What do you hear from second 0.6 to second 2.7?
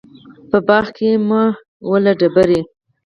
باغ کې مه وله ډبري